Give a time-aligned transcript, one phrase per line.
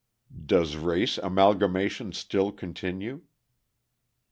[0.35, 3.21] _Does Race Amalgamation Still Continue?